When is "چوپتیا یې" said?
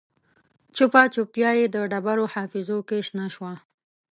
1.13-1.65